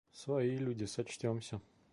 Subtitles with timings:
[0.11, 1.61] Свои люди сочтёмся!